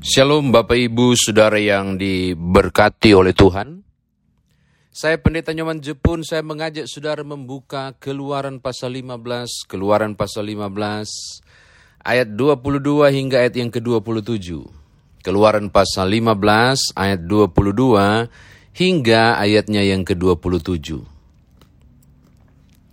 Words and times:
Shalom 0.00 0.48
Bapak 0.48 0.80
Ibu 0.80 1.12
Saudara 1.12 1.60
yang 1.60 2.00
diberkati 2.00 3.12
oleh 3.12 3.36
Tuhan. 3.36 3.84
Saya 4.88 5.20
Pendeta 5.20 5.52
Nyoman 5.52 5.84
Jepun, 5.84 6.24
saya 6.24 6.40
mengajak 6.40 6.88
saudara 6.88 7.20
membuka 7.20 7.92
keluaran 8.00 8.64
pasal 8.64 8.96
15, 8.96 9.68
keluaran 9.68 10.16
pasal 10.16 10.48
15, 10.48 11.44
ayat 12.00 12.32
22 12.32 13.12
hingga 13.12 13.44
ayat 13.44 13.54
yang 13.60 13.68
ke-27. 13.68 14.64
Keluaran 15.20 15.68
pasal 15.68 16.08
15, 16.08 16.96
ayat 16.96 17.20
22 17.20 18.32
hingga 18.72 19.36
ayatnya 19.36 19.84
yang 19.84 20.08
ke-27. 20.08 20.96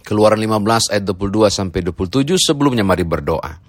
Keluaran 0.03 0.43
15 0.43 0.91
ayat 0.91 1.07
22 1.07 1.55
sampai 1.55 1.79
27 1.87 2.35
sebelumnya 2.35 2.83
mari 2.83 3.07
berdoa. 3.07 3.63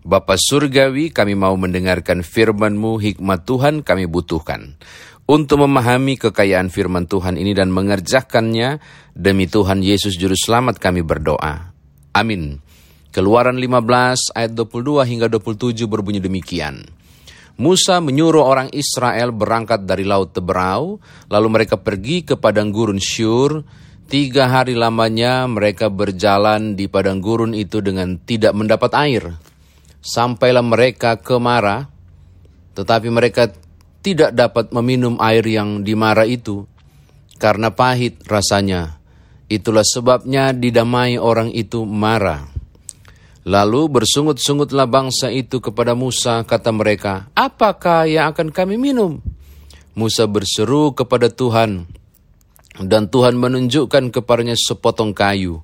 Bapa 0.00 0.40
Surgawi, 0.40 1.12
kami 1.12 1.36
mau 1.36 1.52
mendengarkan 1.60 2.24
firman-Mu, 2.24 2.96
hikmat 2.96 3.44
Tuhan 3.44 3.84
kami 3.84 4.08
butuhkan. 4.08 4.80
Untuk 5.28 5.60
memahami 5.60 6.16
kekayaan 6.16 6.72
firman 6.72 7.04
Tuhan 7.04 7.36
ini 7.36 7.52
dan 7.52 7.68
mengerjakannya, 7.68 8.80
demi 9.12 9.44
Tuhan 9.44 9.84
Yesus 9.84 10.16
Juru 10.16 10.32
Selamat 10.32 10.80
kami 10.80 11.04
berdoa. 11.04 11.76
Amin. 12.16 12.64
Keluaran 13.12 13.60
15 13.60 14.32
ayat 14.32 14.52
22 14.56 15.04
hingga 15.04 15.26
27 15.28 15.84
berbunyi 15.84 16.24
demikian. 16.24 16.80
Musa 17.60 18.00
menyuruh 18.00 18.40
orang 18.40 18.72
Israel 18.72 19.36
berangkat 19.36 19.84
dari 19.84 20.08
Laut 20.08 20.32
Teberau, 20.32 20.96
lalu 21.28 21.48
mereka 21.52 21.76
pergi 21.76 22.24
ke 22.24 22.40
padang 22.40 22.72
gurun 22.72 22.96
Syur. 22.96 23.68
Tiga 24.08 24.48
hari 24.48 24.72
lamanya 24.74 25.44
mereka 25.44 25.92
berjalan 25.92 26.72
di 26.72 26.88
padang 26.88 27.20
gurun 27.20 27.52
itu 27.52 27.84
dengan 27.84 28.16
tidak 28.16 28.56
mendapat 28.56 28.90
air. 28.96 29.49
Sampailah 30.00 30.64
mereka 30.64 31.20
ke 31.20 31.36
Mara, 31.36 31.84
tetapi 32.72 33.12
mereka 33.12 33.52
tidak 34.00 34.32
dapat 34.32 34.72
meminum 34.72 35.20
air 35.20 35.44
yang 35.44 35.84
di 35.84 35.92
Mara 35.92 36.24
itu, 36.24 36.64
karena 37.36 37.68
pahit 37.68 38.24
rasanya. 38.24 38.96
Itulah 39.50 39.84
sebabnya 39.84 40.56
didamai 40.56 41.20
orang 41.20 41.52
itu 41.52 41.84
marah. 41.84 42.48
Lalu 43.44 43.88
bersungut-sungutlah 43.88 44.88
bangsa 44.88 45.28
itu 45.32 45.60
kepada 45.60 45.92
Musa, 45.96 46.44
kata 46.44 46.70
mereka, 46.70 47.28
apakah 47.36 48.08
yang 48.08 48.32
akan 48.32 48.52
kami 48.52 48.80
minum? 48.80 49.20
Musa 49.92 50.24
berseru 50.24 50.94
kepada 50.94 51.28
Tuhan, 51.28 51.88
dan 52.78 53.10
Tuhan 53.10 53.36
menunjukkan 53.36 54.14
kepadanya 54.14 54.56
sepotong 54.56 55.12
kayu. 55.12 55.60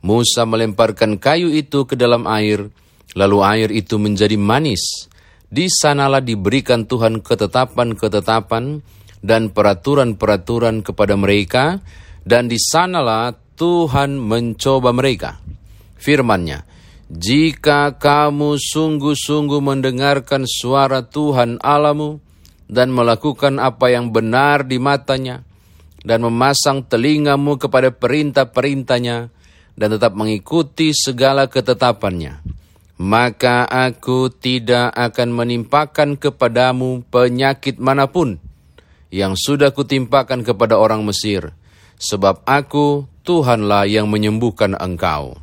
Musa 0.00 0.48
melemparkan 0.48 1.20
kayu 1.20 1.52
itu 1.54 1.86
ke 1.86 1.94
dalam 1.94 2.26
air, 2.26 2.72
lalu 3.14 3.38
air 3.42 3.68
itu 3.74 3.96
menjadi 3.96 4.36
manis. 4.38 5.10
Di 5.50 5.66
sanalah 5.66 6.22
diberikan 6.22 6.86
Tuhan 6.86 7.26
ketetapan-ketetapan 7.26 8.80
dan 9.20 9.50
peraturan-peraturan 9.50 10.86
kepada 10.86 11.14
mereka, 11.18 11.82
dan 12.22 12.46
di 12.46 12.56
sanalah 12.56 13.34
Tuhan 13.58 14.16
mencoba 14.16 14.94
mereka. 14.94 15.42
Firman-Nya, 16.00 16.64
jika 17.10 17.98
kamu 17.98 18.56
sungguh-sungguh 18.56 19.60
mendengarkan 19.60 20.46
suara 20.46 21.02
Tuhan 21.02 21.58
Alamu 21.60 22.22
dan 22.70 22.94
melakukan 22.94 23.58
apa 23.58 23.90
yang 23.90 24.14
benar 24.14 24.64
di 24.64 24.78
matanya, 24.78 25.42
dan 26.00 26.24
memasang 26.24 26.86
telingamu 26.86 27.60
kepada 27.60 27.92
perintah-perintahnya, 27.92 29.28
dan 29.76 29.88
tetap 29.90 30.16
mengikuti 30.16 30.96
segala 30.96 31.50
ketetapannya, 31.50 32.40
maka 33.00 33.64
aku 33.64 34.28
tidak 34.28 34.92
akan 34.92 35.32
menimpakan 35.32 36.20
kepadamu 36.20 37.00
penyakit 37.08 37.80
mana 37.80 38.12
pun 38.12 38.36
yang 39.08 39.40
sudah 39.40 39.72
kutimpakan 39.72 40.44
kepada 40.44 40.76
orang 40.76 41.08
Mesir, 41.08 41.56
sebab 41.96 42.44
aku 42.44 43.08
Tuhanlah 43.24 43.88
yang 43.88 44.04
menyembuhkan 44.12 44.76
engkau. 44.76 45.40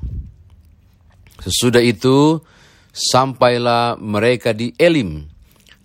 Sesudah 1.42 1.82
itu, 1.82 2.46
sampailah 2.94 3.98
mereka 3.98 4.54
di 4.54 4.78
Elim. 4.78 5.26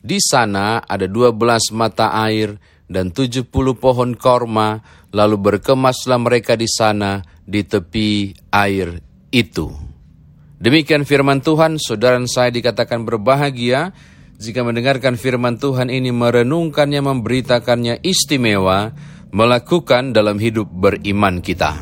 Di 0.03 0.21
sana 0.21 0.83
ada 0.85 1.09
dua 1.09 1.33
belas 1.33 1.73
mata 1.73 2.13
air 2.27 2.61
dan 2.85 3.17
tujuh 3.17 3.49
puluh 3.49 3.79
pohon 3.79 4.13
korma, 4.13 4.85
lalu 5.09 5.41
berkemaslah 5.41 6.21
mereka 6.21 6.53
di 6.53 6.69
sana 6.69 7.25
di 7.49 7.65
tepi 7.65 8.37
air 8.53 9.01
itu. 9.33 9.92
Demikian 10.63 11.03
firman 11.03 11.43
Tuhan, 11.43 11.83
saudara 11.83 12.23
saya 12.31 12.55
dikatakan 12.55 13.03
berbahagia 13.03 13.91
jika 14.39 14.63
mendengarkan 14.63 15.19
firman 15.19 15.59
Tuhan 15.59 15.91
ini 15.91 16.15
merenungkannya, 16.15 17.03
memberitakannya 17.03 17.99
istimewa, 18.07 18.95
melakukan 19.35 20.15
dalam 20.15 20.39
hidup 20.39 20.71
beriman 20.71 21.43
kita. 21.43 21.75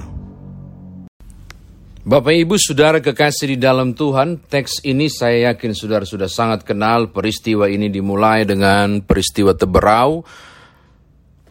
Bapak 2.01 2.33
Ibu 2.33 2.57
Saudara 2.57 3.05
kekasih 3.05 3.53
di 3.53 3.59
dalam 3.61 3.93
Tuhan, 3.93 4.49
teks 4.49 4.81
ini 4.89 5.13
saya 5.13 5.53
yakin 5.53 5.77
saudara 5.77 6.09
sudah 6.09 6.33
sangat 6.33 6.65
kenal. 6.65 7.13
Peristiwa 7.13 7.69
ini 7.69 7.93
dimulai 7.93 8.49
dengan 8.49 9.05
peristiwa 9.05 9.53
Teberau. 9.53 10.25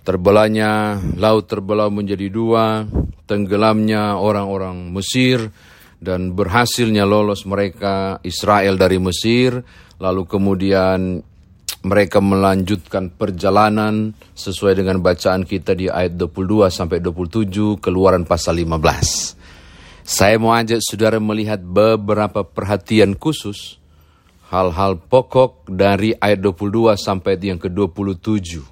Terbelahnya 0.02 0.98
laut 1.22 1.46
terbelah 1.46 1.94
menjadi 1.94 2.26
dua, 2.34 2.90
tenggelamnya 3.30 4.18
orang-orang 4.18 4.90
Mesir, 4.90 5.54
dan 6.00 6.32
berhasilnya 6.32 7.04
lolos 7.04 7.44
mereka 7.44 8.24
Israel 8.24 8.80
dari 8.80 8.98
Mesir, 8.98 9.60
lalu 10.00 10.24
kemudian 10.24 11.20
mereka 11.84 12.20
melanjutkan 12.20 13.12
perjalanan 13.12 14.12
sesuai 14.36 14.84
dengan 14.84 15.00
bacaan 15.00 15.48
kita 15.48 15.76
di 15.76 15.88
ayat 15.88 16.16
22 16.16 16.68
sampai 16.68 17.00
27 17.00 17.80
keluaran 17.80 18.28
pasal 18.28 18.60
15. 18.60 19.40
Saya 20.04 20.36
mau 20.42 20.58
ajak 20.58 20.82
saudara 20.82 21.22
melihat 21.22 21.62
beberapa 21.62 22.42
perhatian 22.42 23.14
khusus 23.16 23.80
hal-hal 24.50 24.98
pokok 24.98 25.70
dari 25.70 26.18
ayat 26.18 26.42
22 26.42 26.98
sampai 26.98 27.38
yang 27.38 27.62
ke-27. 27.62 28.66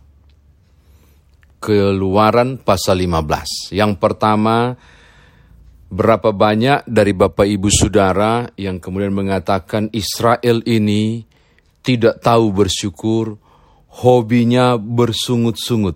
Keluaran 1.62 2.58
pasal 2.58 2.98
15. 3.06 3.74
Yang 3.74 3.92
pertama, 4.02 4.78
Berapa 5.88 6.36
banyak 6.36 6.84
dari 6.84 7.16
Bapak 7.16 7.48
Ibu 7.48 7.72
Saudara 7.72 8.44
yang 8.60 8.84
kemudian 8.84 9.16
mengatakan 9.16 9.88
Israel 9.96 10.60
ini 10.68 11.24
tidak 11.80 12.20
tahu 12.20 12.52
bersyukur, 12.52 13.40
hobinya 14.04 14.76
bersungut-sungut. 14.76 15.96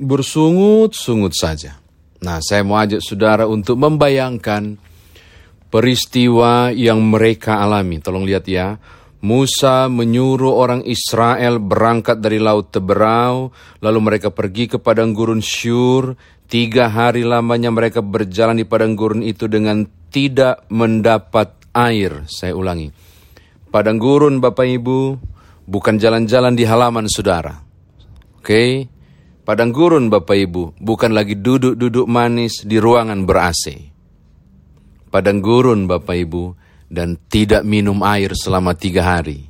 Bersungut-sungut 0.00 1.36
saja. 1.36 1.76
Nah, 2.24 2.40
saya 2.40 2.64
mau 2.64 2.80
ajak 2.80 3.04
saudara 3.04 3.44
untuk 3.44 3.76
membayangkan 3.76 4.80
peristiwa 5.68 6.72
yang 6.72 7.04
mereka 7.04 7.60
alami. 7.60 8.00
Tolong 8.00 8.24
lihat 8.24 8.48
ya. 8.48 8.80
Musa 9.18 9.90
menyuruh 9.90 10.54
orang 10.54 10.86
Israel 10.86 11.58
berangkat 11.58 12.22
dari 12.22 12.38
Laut 12.38 12.70
Teberau, 12.70 13.50
lalu 13.82 13.98
mereka 13.98 14.30
pergi 14.30 14.70
ke 14.70 14.78
padang 14.78 15.10
gurun 15.10 15.42
Syur, 15.42 16.14
Tiga 16.48 16.88
hari 16.88 17.28
lamanya 17.28 17.68
mereka 17.68 18.00
berjalan 18.00 18.56
di 18.56 18.64
padang 18.64 18.96
gurun 18.96 19.20
itu 19.20 19.52
dengan 19.52 19.84
tidak 20.08 20.64
mendapat 20.72 21.52
air. 21.76 22.24
Saya 22.24 22.56
ulangi. 22.56 22.88
Padang 23.68 24.00
gurun 24.00 24.40
Bapak 24.40 24.64
Ibu 24.64 25.20
bukan 25.68 26.00
jalan-jalan 26.00 26.56
di 26.56 26.64
halaman 26.64 27.04
saudara. 27.04 27.52
Oke? 28.40 28.48
Okay? 28.48 28.70
Padang 29.44 29.76
gurun 29.76 30.08
Bapak 30.08 30.40
Ibu 30.40 30.80
bukan 30.80 31.12
lagi 31.12 31.36
duduk-duduk 31.36 32.08
manis 32.08 32.64
di 32.64 32.80
ruangan 32.80 33.28
ber-AC. 33.28 33.64
Padang 35.12 35.44
gurun 35.44 35.84
Bapak 35.84 36.16
Ibu 36.16 36.44
dan 36.88 37.20
tidak 37.28 37.64
minum 37.64 38.00
air 38.00 38.32
selama 38.32 38.72
tiga 38.72 39.04
hari. 39.04 39.44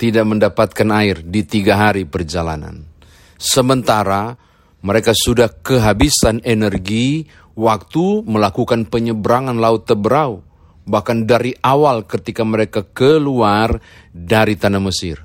Tidak 0.00 0.24
mendapatkan 0.24 0.88
air 0.96 1.20
di 1.20 1.44
tiga 1.44 1.76
hari 1.76 2.08
perjalanan. 2.08 2.88
Sementara 3.36 4.36
mereka 4.80 5.12
sudah 5.12 5.52
kehabisan 5.60 6.40
energi, 6.40 7.28
waktu 7.52 8.24
melakukan 8.24 8.88
penyeberangan 8.88 9.60
Laut 9.60 9.84
Teberau. 9.84 10.40
Bahkan 10.88 11.28
dari 11.28 11.52
awal 11.60 12.08
ketika 12.08 12.42
mereka 12.42 12.80
keluar 12.82 13.76
dari 14.10 14.56
tanah 14.56 14.80
Mesir. 14.80 15.20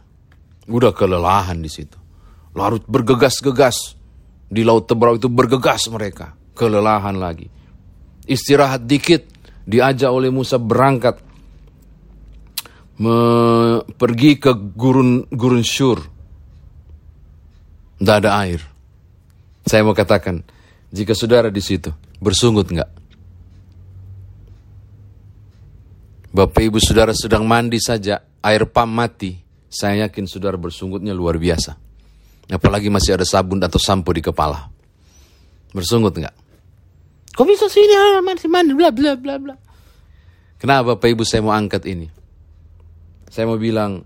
Udah 0.67 0.91
kelelahan 0.91 1.63
di 1.63 1.71
situ. 1.71 1.95
Larut 2.53 2.83
bergegas-gegas. 2.83 3.95
Di 4.51 4.61
Laut 4.67 4.85
Teberau 4.85 5.15
itu 5.15 5.31
bergegas 5.31 5.87
mereka. 5.87 6.35
Kelelahan 6.53 7.15
lagi. 7.15 7.47
Istirahat 8.27 8.83
dikit. 8.83 9.23
Diajak 9.65 10.11
oleh 10.11 10.29
Musa 10.29 10.59
berangkat. 10.59 11.23
Me 12.99 13.17
pergi 13.95 14.37
ke 14.37 14.51
gurun 14.53 15.25
gurun 15.31 15.63
Syur. 15.65 15.99
Tidak 17.97 18.15
ada 18.21 18.31
air 18.43 18.74
saya 19.65 19.81
mau 19.81 19.97
katakan, 19.97 20.45
jika 20.93 21.17
saudara 21.17 21.49
di 21.49 21.57
situ, 21.57 21.89
bersungut 22.21 22.69
enggak? 22.69 22.87
Bapak 26.29 26.61
ibu 26.61 26.77
saudara 26.77 27.17
sedang 27.17 27.49
mandi 27.49 27.81
saja, 27.81 28.21
air 28.45 28.69
pam 28.69 28.91
mati, 28.91 29.41
Saya 29.75 30.07
yakin 30.07 30.23
saudara 30.23 30.55
bersungutnya 30.55 31.11
luar 31.11 31.35
biasa. 31.35 31.75
Apalagi 32.47 32.87
masih 32.87 33.19
ada 33.19 33.27
sabun 33.27 33.59
atau 33.59 33.75
sampo 33.75 34.13
di 34.15 34.23
kepala. 34.23 34.71
Bersungut 35.75 36.15
enggak? 36.15 36.31
Kok 37.35 37.43
bisa 37.43 37.67
sini 37.67 37.91
ah, 37.91 38.23
masih 38.23 38.47
mandi 38.47 38.71
bla 38.71 38.93
bla 38.95 39.19
bla 39.19 39.35
bla. 39.35 39.55
Kenapa 40.55 40.95
Bapak 40.95 41.11
Ibu 41.11 41.27
saya 41.27 41.43
mau 41.43 41.51
angkat 41.51 41.83
ini? 41.91 42.07
Saya 43.27 43.51
mau 43.51 43.59
bilang 43.59 43.99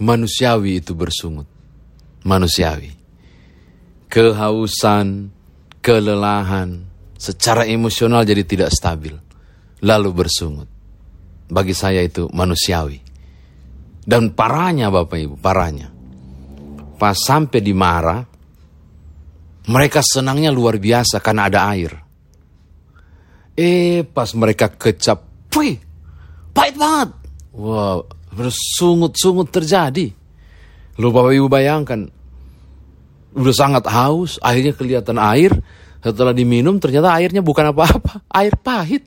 manusiawi 0.00 0.80
itu 0.80 0.96
bersungut. 0.96 1.44
Manusiawi. 2.24 2.99
Kehausan, 4.10 5.30
kelelahan, 5.78 6.82
secara 7.14 7.62
emosional 7.64 8.26
jadi 8.26 8.42
tidak 8.42 8.74
stabil. 8.74 9.14
Lalu 9.86 10.10
bersungut. 10.10 10.68
Bagi 11.46 11.74
saya 11.74 12.02
itu 12.02 12.26
manusiawi. 12.34 12.98
Dan 14.02 14.34
parahnya 14.34 14.90
Bapak 14.90 15.18
Ibu, 15.18 15.34
parahnya. 15.38 15.88
Pas 16.98 17.14
sampai 17.14 17.62
di 17.62 17.70
Mara, 17.70 18.18
mereka 19.70 20.02
senangnya 20.02 20.50
luar 20.50 20.82
biasa 20.82 21.22
karena 21.22 21.46
ada 21.46 21.60
air. 21.70 21.92
Eh, 23.54 24.02
pas 24.08 24.30
mereka 24.34 24.72
kecap, 24.72 25.48
wih, 25.54 25.76
pahit 26.50 26.74
banget. 26.74 27.10
Wah, 27.54 28.00
wow, 28.00 28.08
bersungut-sungut 28.34 29.52
terjadi. 29.52 30.10
Lu 30.98 31.12
Bapak 31.12 31.32
Ibu 31.36 31.46
bayangkan, 31.46 32.08
udah 33.34 33.54
sangat 33.54 33.84
haus, 33.90 34.38
akhirnya 34.42 34.74
kelihatan 34.74 35.18
air, 35.20 35.54
setelah 36.00 36.34
diminum 36.34 36.78
ternyata 36.80 37.14
airnya 37.14 37.42
bukan 37.44 37.70
apa-apa, 37.70 38.24
air 38.40 38.54
pahit. 38.58 39.04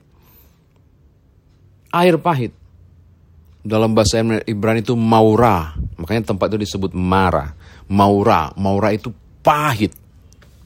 Air 1.94 2.18
pahit. 2.18 2.52
Dalam 3.64 3.96
bahasa 3.96 4.20
Ibrani 4.44 4.84
itu 4.84 4.98
maura, 4.98 5.72
makanya 5.96 6.36
tempat 6.36 6.52
itu 6.52 6.68
disebut 6.68 6.92
mara. 6.92 7.56
Maura, 7.88 8.52
maura 8.60 8.92
itu 8.92 9.14
pahit. 9.40 9.96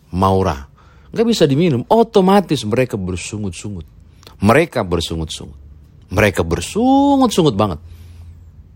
Maura 0.10 0.78
nggak 1.18 1.28
bisa 1.28 1.50
diminum, 1.50 1.82
otomatis 1.90 2.62
mereka 2.68 2.94
bersungut-sungut. 2.94 3.90
Mereka 4.38 4.86
bersungut-sungut. 4.86 5.58
Mereka 6.14 6.46
bersungut-sungut 6.46 7.58
banget. 7.58 7.82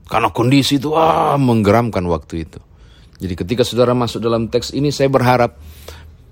Karena 0.09 0.33
kondisi 0.33 0.81
itu 0.81 0.97
ah, 0.97 1.37
menggeramkan 1.37 2.01
waktu 2.09 2.49
itu. 2.49 2.59
Jadi 3.21 3.37
ketika 3.37 3.61
saudara 3.61 3.93
masuk 3.93 4.17
dalam 4.17 4.49
teks 4.49 4.73
ini 4.73 4.89
saya 4.89 5.05
berharap 5.13 5.61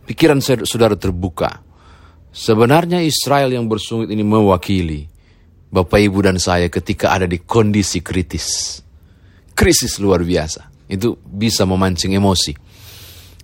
pikiran 0.10 0.42
saudara 0.42 0.98
terbuka. 0.98 1.62
Sebenarnya 2.34 3.06
Israel 3.06 3.54
yang 3.54 3.70
bersungut 3.70 4.10
ini 4.10 4.26
mewakili 4.26 5.06
Bapak 5.70 6.02
Ibu 6.02 6.26
dan 6.26 6.42
saya 6.42 6.66
ketika 6.66 7.14
ada 7.14 7.30
di 7.30 7.46
kondisi 7.46 8.02
kritis. 8.02 8.82
Krisis 9.54 10.02
luar 10.02 10.26
biasa. 10.26 10.90
Itu 10.90 11.14
bisa 11.22 11.70
memancing 11.70 12.18
emosi. 12.18 12.58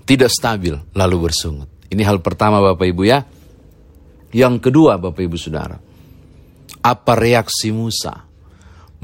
Tidak 0.02 0.30
stabil 0.30 0.74
lalu 0.98 1.30
bersungut. 1.30 1.70
Ini 1.86 2.02
hal 2.02 2.26
pertama 2.26 2.58
Bapak 2.58 2.90
Ibu 2.90 3.02
ya. 3.06 3.22
Yang 4.34 4.70
kedua 4.70 4.98
Bapak 4.98 5.22
Ibu 5.22 5.38
Saudara. 5.38 5.78
Apa 6.82 7.14
reaksi 7.14 7.70
Musa 7.70 8.26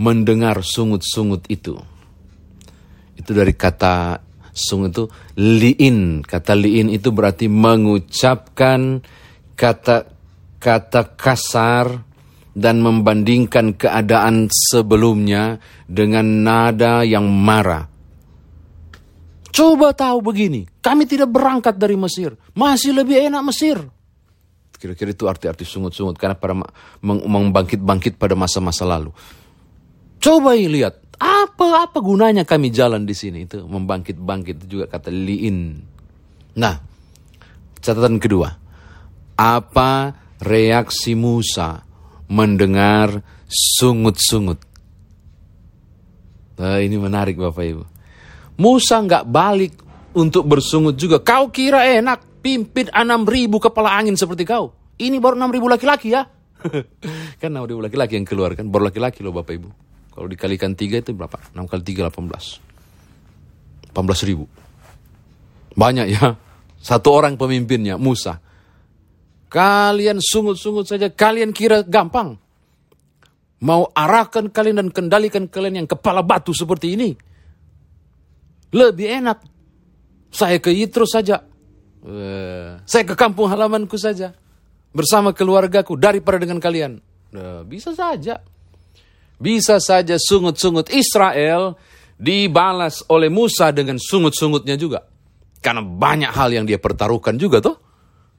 mendengar 0.02 0.66
sungut-sungut 0.66 1.46
itu? 1.46 1.78
Itu 3.14 3.38
dari 3.38 3.54
kata 3.54 4.18
sungut 4.52 4.92
itu 4.92 5.06
liin. 5.40 6.22
Kata 6.24 6.54
liin 6.56 6.92
itu 6.92 7.10
berarti 7.10 7.48
mengucapkan 7.48 9.02
kata 9.56 9.98
kata 10.62 11.02
kasar 11.18 11.88
dan 12.52 12.84
membandingkan 12.84 13.80
keadaan 13.80 14.52
sebelumnya 14.52 15.58
dengan 15.88 16.44
nada 16.44 17.02
yang 17.08 17.26
marah. 17.28 17.88
Coba 19.52 19.92
tahu 19.92 20.24
begini, 20.24 20.64
kami 20.80 21.04
tidak 21.04 21.28
berangkat 21.28 21.76
dari 21.76 22.00
Mesir, 22.00 22.40
masih 22.56 22.96
lebih 22.96 23.20
enak 23.28 23.44
Mesir. 23.44 23.78
Kira-kira 24.80 25.12
itu 25.12 25.28
arti-arti 25.28 25.68
sungut-sungut 25.68 26.16
karena 26.16 26.40
pada 26.40 26.56
membangkit-bangkit 27.04 28.16
pada 28.16 28.34
masa-masa 28.34 28.88
lalu. 28.88 29.12
Coba 30.18 30.56
lihat, 30.56 31.11
apa 31.22 31.86
apa 31.86 32.02
gunanya 32.02 32.42
kami 32.42 32.74
jalan 32.74 33.06
di 33.06 33.14
sini 33.14 33.46
itu 33.46 33.62
membangkit-bangkit 33.62 34.66
juga 34.66 34.90
kata 34.90 35.14
liin. 35.14 35.78
Nah, 36.58 36.76
catatan 37.78 38.18
kedua, 38.18 38.50
apa 39.38 40.18
reaksi 40.42 41.14
Musa 41.14 41.86
mendengar 42.26 43.22
sungut-sungut? 43.46 44.60
Nah, 46.58 46.82
ini 46.82 46.98
menarik 46.98 47.38
Bapak 47.38 47.66
Ibu. 47.70 47.84
Musa 48.58 48.98
nggak 49.02 49.26
balik 49.30 49.74
untuk 50.18 50.50
bersungut 50.50 50.98
juga. 50.98 51.22
Kau 51.22 51.54
kira 51.54 51.86
enak 51.86 52.42
pimpin 52.42 52.90
enam 52.94 53.30
ribu 53.30 53.62
kepala 53.62 53.94
angin 53.94 54.18
seperti 54.18 54.46
kau. 54.46 54.74
Ini 54.98 55.22
baru 55.22 55.38
enam 55.38 55.54
ribu 55.54 55.70
laki-laki 55.70 56.14
ya. 56.14 56.26
kan 57.42 57.50
enam 57.50 57.66
ribu 57.66 57.82
laki-laki 57.82 58.18
yang 58.18 58.26
keluar 58.26 58.58
kan. 58.58 58.70
Baru 58.70 58.90
laki-laki 58.90 59.22
loh 59.22 59.34
Bapak 59.34 59.54
Ibu. 59.58 59.91
Kalau 60.12 60.28
dikalikan 60.28 60.76
tiga 60.76 61.00
itu 61.00 61.16
berapa? 61.16 61.40
Enam 61.56 61.66
kali 61.66 61.84
tiga 61.88 62.08
delapan 62.08 62.28
belas. 62.28 62.60
Delapan 63.88 64.04
belas 64.08 64.22
ribu. 64.28 64.46
Banyak 65.74 66.08
ya. 66.12 66.36
Satu 66.82 67.16
orang 67.16 67.40
pemimpinnya 67.40 67.96
Musa. 67.96 68.44
Kalian 69.48 70.20
sungut-sungut 70.20 70.88
saja. 70.88 71.08
Kalian 71.08 71.56
kira 71.56 71.84
gampang. 71.88 72.36
Mau 73.62 73.88
arahkan 73.94 74.50
kalian 74.50 74.82
dan 74.82 74.90
kendalikan 74.90 75.46
kalian 75.46 75.86
yang 75.86 75.88
kepala 75.88 76.26
batu 76.26 76.50
seperti 76.50 76.98
ini 76.98 77.10
lebih 78.72 79.08
enak. 79.22 79.38
Saya 80.32 80.58
ke 80.64 80.72
Yitro 80.72 81.04
saja. 81.04 81.44
Saya 82.88 83.04
ke 83.06 83.14
kampung 83.20 83.52
halamanku 83.52 84.00
saja. 84.00 84.34
Bersama 84.92 85.36
keluargaku 85.36 86.00
daripada 86.00 86.40
dengan 86.42 86.60
kalian. 86.60 87.00
bisa 87.68 87.96
saja. 87.96 88.44
Bisa 89.42 89.82
saja 89.82 90.22
sungut-sungut 90.22 90.94
Israel 90.94 91.74
dibalas 92.14 93.02
oleh 93.10 93.34
Musa 93.34 93.74
dengan 93.74 93.98
sungut-sungutnya 93.98 94.78
juga. 94.78 95.02
Karena 95.58 95.82
banyak 95.82 96.30
hal 96.30 96.54
yang 96.54 96.66
dia 96.70 96.78
pertaruhkan 96.78 97.42
juga 97.42 97.58
tuh. 97.58 97.78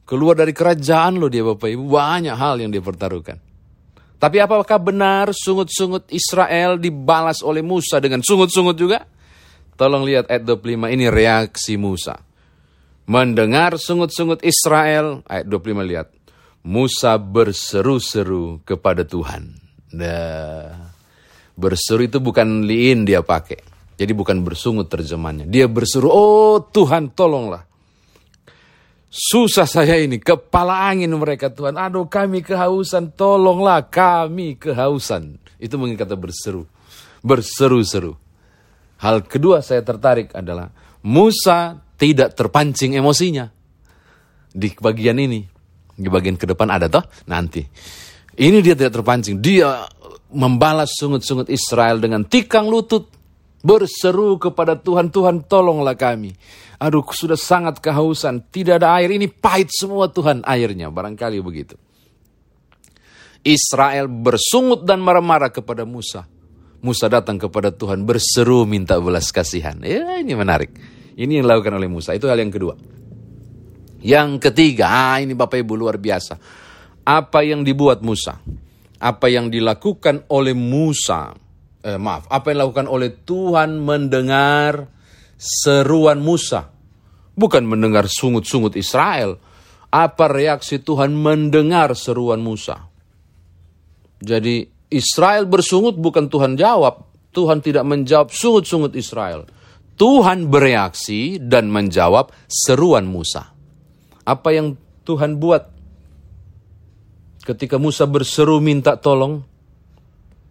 Keluar 0.07 0.39
dari 0.39 0.55
kerajaan 0.55 1.19
loh 1.19 1.27
dia 1.27 1.43
Bapak 1.43 1.67
Ibu. 1.67 1.91
Banyak 1.91 2.37
hal 2.39 2.63
yang 2.63 2.71
dia 2.71 2.83
pertaruhkan. 2.83 3.43
Tapi 4.23 4.39
apakah 4.39 4.79
benar 4.79 5.35
sungut-sungut 5.35 6.07
Israel 6.15 6.79
dibalas 6.79 7.43
oleh 7.43 7.67
Musa 7.67 7.99
dengan 7.99 8.23
sungut-sungut 8.23 8.79
juga? 8.79 9.03
Tolong 9.75 10.07
lihat 10.07 10.31
ayat 10.31 10.47
25 10.47 10.95
ini 10.95 11.11
reaksi 11.11 11.75
Musa. 11.75 12.23
Mendengar 13.11 13.75
sungut-sungut 13.83 14.47
Israel, 14.47 15.27
ayat 15.27 15.51
25 15.51 15.83
lihat. 15.83 16.09
Musa 16.63 17.19
berseru-seru 17.19 18.63
kepada 18.63 19.03
Tuhan. 19.03 19.59
Nah, 19.91 20.92
berseru 21.57 22.07
itu 22.07 22.19
bukan 22.19 22.65
liin 22.65 23.05
dia 23.05 23.21
pakai. 23.21 23.61
Jadi 23.97 24.13
bukan 24.17 24.43
bersungut 24.43 24.91
terjemahnya. 24.91 25.47
Dia 25.47 25.69
berseru, 25.69 26.09
oh 26.11 26.59
Tuhan 26.59 27.13
tolonglah. 27.13 27.69
Susah 29.13 29.69
saya 29.69 30.01
ini, 30.01 30.17
kepala 30.17 30.89
angin 30.89 31.13
mereka 31.13 31.53
Tuhan. 31.53 31.77
Aduh 31.77 32.09
kami 32.09 32.41
kehausan, 32.41 33.13
tolonglah 33.13 33.85
kami 33.93 34.57
kehausan. 34.57 35.37
Itu 35.61 35.77
mungkin 35.77 36.01
kata 36.01 36.17
berseru. 36.17 36.65
Berseru-seru. 37.21 38.17
Hal 39.05 39.23
kedua 39.29 39.61
saya 39.61 39.85
tertarik 39.85 40.33
adalah 40.33 40.73
Musa 41.05 41.77
tidak 42.01 42.35
terpancing 42.35 42.97
emosinya. 42.97 43.53
Di 44.49 44.73
bagian 44.75 45.21
ini. 45.21 45.45
Di 45.93 46.09
bagian 46.09 46.41
ke 46.41 46.49
depan 46.49 46.73
ada 46.73 46.89
toh? 46.89 47.05
Nanti. 47.29 47.63
Ini 48.33 48.59
dia 48.65 48.73
tidak 48.73 48.97
terpancing. 48.97 49.45
Dia 49.45 49.85
membalas 50.33 50.97
sungut-sungut 50.97 51.49
Israel 51.53 52.01
dengan 52.01 52.25
tikang 52.27 52.69
lutut. 52.69 53.09
Berseru 53.63 54.43
kepada 54.43 54.75
Tuhan, 54.75 55.15
Tuhan 55.15 55.47
tolonglah 55.47 55.95
kami. 55.95 56.35
Aduh 56.83 57.07
sudah 57.15 57.39
sangat 57.39 57.79
kehausan. 57.79 58.43
Tidak 58.51 58.83
ada 58.83 58.99
air, 58.99 59.15
ini 59.15 59.31
pahit 59.31 59.71
semua 59.71 60.11
Tuhan 60.11 60.43
airnya. 60.43 60.91
Barangkali 60.91 61.39
begitu. 61.39 61.79
Israel 63.47 64.11
bersungut 64.11 64.83
dan 64.83 64.99
marah-marah 64.99 65.55
kepada 65.55 65.87
Musa. 65.87 66.27
Musa 66.83 67.07
datang 67.07 67.39
kepada 67.39 67.71
Tuhan 67.71 68.03
berseru 68.03 68.67
minta 68.67 68.99
belas 68.99 69.31
kasihan. 69.31 69.79
Ya 69.79 70.19
ini 70.19 70.35
menarik. 70.35 70.75
Ini 71.15 71.39
yang 71.39 71.47
dilakukan 71.47 71.79
oleh 71.79 71.87
Musa. 71.87 72.19
Itu 72.19 72.27
hal 72.27 72.43
yang 72.43 72.51
kedua. 72.51 72.75
Yang 74.03 74.51
ketiga, 74.51 75.15
ah, 75.15 75.23
ini 75.23 75.39
Bapak 75.39 75.63
Ibu 75.63 75.79
luar 75.79 76.03
biasa. 76.03 76.35
Apa 77.07 77.47
yang 77.47 77.63
dibuat 77.63 78.03
Musa? 78.03 78.43
Apa 79.03 79.27
yang 79.27 79.51
dilakukan 79.51 80.31
oleh 80.31 80.55
Musa? 80.55 81.35
Eh, 81.83 81.99
maaf, 81.99 82.31
apa 82.31 82.55
yang 82.55 82.63
dilakukan 82.63 82.87
oleh 82.87 83.11
Tuhan 83.27 83.83
mendengar 83.83 84.87
seruan 85.35 86.23
Musa? 86.23 86.71
Bukan 87.35 87.67
mendengar 87.67 88.07
sungut-sungut 88.07 88.79
Israel. 88.79 89.43
Apa 89.91 90.31
reaksi 90.31 90.79
Tuhan 90.79 91.11
mendengar 91.19 91.99
seruan 91.99 92.39
Musa? 92.39 92.87
Jadi 94.23 94.63
Israel 94.95 95.51
bersungut 95.51 95.99
bukan 95.99 96.31
Tuhan 96.31 96.55
jawab. 96.55 97.11
Tuhan 97.35 97.65
tidak 97.65 97.83
menjawab 97.83 98.31
sungut-sungut 98.31 98.95
Israel. 98.95 99.49
Tuhan 99.99 100.47
bereaksi 100.47 101.43
dan 101.43 101.73
menjawab 101.73 102.31
seruan 102.47 103.09
Musa. 103.09 103.51
Apa 104.23 104.55
yang 104.55 104.79
Tuhan 105.03 105.43
buat 105.43 105.82
ketika 107.43 107.77
Musa 107.77 108.07
berseru 108.07 108.63
minta 108.63 108.97
tolong? 108.97 109.43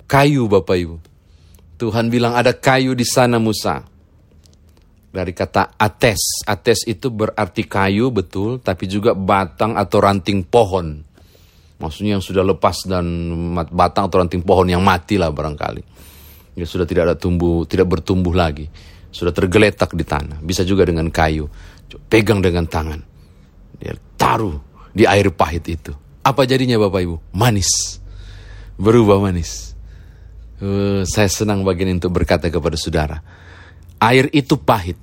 Kayu 0.06 0.52
Bapak 0.52 0.76
Ibu. 0.76 0.98
Tuhan 1.80 2.12
bilang 2.12 2.36
ada 2.38 2.54
kayu 2.54 2.94
di 2.94 3.08
sana 3.08 3.40
Musa. 3.40 3.82
Dari 5.12 5.32
kata 5.36 5.76
ates. 5.76 6.46
Ates 6.48 6.88
itu 6.88 7.12
berarti 7.12 7.68
kayu 7.68 8.12
betul, 8.12 8.60
tapi 8.60 8.88
juga 8.88 9.12
batang 9.16 9.76
atau 9.76 9.98
ranting 10.00 10.44
pohon. 10.46 11.04
Maksudnya 11.82 12.20
yang 12.20 12.24
sudah 12.24 12.46
lepas 12.46 12.86
dan 12.86 13.08
batang 13.74 14.06
atau 14.08 14.22
ranting 14.22 14.46
pohon 14.46 14.70
yang 14.70 14.86
mati 14.86 15.18
lah 15.18 15.34
barangkali 15.34 15.92
ya 16.56 16.66
sudah 16.68 16.86
tidak 16.88 17.04
ada 17.12 17.16
tumbuh, 17.16 17.64
tidak 17.68 17.88
bertumbuh 17.88 18.36
lagi, 18.36 18.68
sudah 19.12 19.32
tergeletak 19.32 19.96
di 19.96 20.04
tanah. 20.04 20.40
Bisa 20.44 20.68
juga 20.68 20.84
dengan 20.88 21.08
kayu, 21.08 21.48
pegang 22.12 22.44
dengan 22.44 22.68
tangan, 22.68 23.00
dia 23.80 23.96
taruh 24.20 24.60
di 24.92 25.08
air 25.08 25.32
pahit 25.32 25.66
itu. 25.72 25.94
Apa 26.22 26.46
jadinya 26.46 26.78
Bapak 26.78 27.02
Ibu? 27.02 27.18
Manis, 27.34 27.98
berubah 28.78 29.18
manis. 29.18 29.74
Uh, 30.62 31.02
saya 31.10 31.26
senang 31.26 31.66
bagian 31.66 31.98
untuk 31.98 32.14
berkata 32.14 32.46
kepada 32.54 32.78
saudara, 32.78 33.18
air 33.98 34.30
itu 34.30 34.54
pahit. 34.62 34.98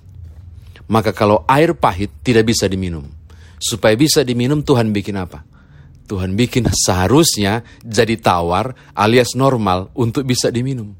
Maka 0.86 1.10
kalau 1.10 1.42
air 1.50 1.74
pahit 1.74 2.14
tidak 2.22 2.46
bisa 2.46 2.70
diminum. 2.70 3.02
Supaya 3.58 3.98
bisa 3.98 4.22
diminum 4.22 4.62
Tuhan 4.62 4.94
bikin 4.94 5.18
apa? 5.18 5.42
Tuhan 6.08 6.38
bikin 6.38 6.70
seharusnya 6.72 7.66
jadi 7.84 8.16
tawar 8.16 8.72
alias 8.94 9.34
normal 9.34 9.90
untuk 9.98 10.24
bisa 10.24 10.48
diminum. 10.48 10.94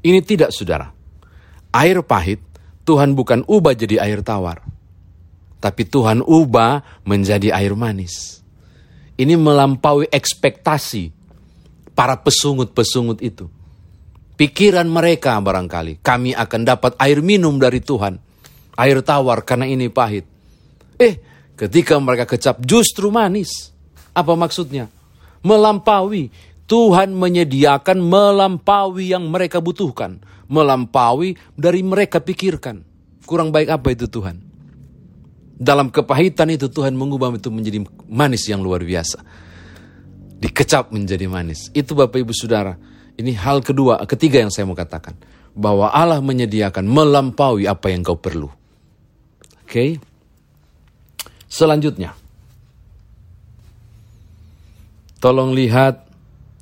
Ini 0.00 0.20
tidak 0.24 0.50
saudara. 0.50 0.90
Air 1.70 2.02
pahit, 2.02 2.40
Tuhan 2.88 3.12
bukan 3.12 3.44
ubah 3.46 3.76
jadi 3.76 4.00
air 4.00 4.24
tawar. 4.24 4.64
Tapi 5.60 5.82
Tuhan 5.88 6.20
ubah 6.24 7.04
menjadi 7.08 7.54
air 7.54 7.72
manis. 7.78 8.43
Ini 9.14 9.34
melampaui 9.38 10.10
ekspektasi 10.10 11.14
para 11.94 12.18
pesungut-pesungut 12.18 13.22
itu. 13.22 13.46
Pikiran 14.34 14.90
mereka 14.90 15.38
barangkali, 15.38 16.02
kami 16.02 16.34
akan 16.34 16.60
dapat 16.66 16.98
air 16.98 17.22
minum 17.22 17.54
dari 17.54 17.78
Tuhan. 17.78 18.18
Air 18.74 19.06
tawar 19.06 19.46
karena 19.46 19.70
ini 19.70 19.86
pahit. 19.86 20.26
Eh, 20.98 21.22
ketika 21.54 21.94
mereka 22.02 22.26
kecap 22.26 22.58
justru 22.66 23.14
manis. 23.14 23.70
Apa 24.10 24.34
maksudnya? 24.34 24.90
Melampaui 25.46 26.30
Tuhan 26.64 27.12
menyediakan 27.12 28.00
melampaui 28.00 29.12
yang 29.12 29.28
mereka 29.28 29.60
butuhkan, 29.60 30.16
melampaui 30.48 31.36
dari 31.52 31.84
mereka 31.84 32.24
pikirkan. 32.24 32.80
Kurang 33.28 33.52
baik 33.52 33.68
apa 33.68 33.92
itu 33.92 34.08
Tuhan? 34.08 34.43
Dalam 35.54 35.90
kepahitan 35.94 36.50
itu 36.50 36.66
Tuhan 36.66 36.98
mengubah 36.98 37.38
itu 37.38 37.46
menjadi 37.48 37.86
manis 38.10 38.50
yang 38.50 38.58
luar 38.58 38.82
biasa. 38.82 39.22
Dikecap 40.42 40.90
menjadi 40.90 41.30
manis. 41.30 41.70
Itu 41.70 41.94
Bapak 41.94 42.18
Ibu 42.18 42.34
Saudara. 42.34 42.74
Ini 43.14 43.38
hal 43.38 43.62
kedua, 43.62 44.02
ketiga 44.10 44.42
yang 44.42 44.50
saya 44.50 44.66
mau 44.66 44.74
katakan. 44.74 45.14
Bahwa 45.54 45.94
Allah 45.94 46.18
menyediakan 46.18 46.82
melampaui 46.82 47.70
apa 47.70 47.86
yang 47.94 48.02
kau 48.02 48.18
perlu. 48.18 48.50
Oke. 49.62 49.70
Okay? 49.70 49.90
Selanjutnya. 51.46 52.18
Tolong 55.22 55.54
lihat 55.54 56.04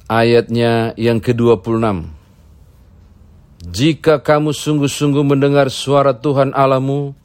ayatnya 0.04 0.92
yang 1.00 1.18
ke-26. 1.18 2.12
Jika 3.72 4.20
kamu 4.20 4.52
sungguh-sungguh 4.52 5.24
mendengar 5.24 5.72
suara 5.72 6.12
Tuhan 6.12 6.52
Alamu 6.52 7.16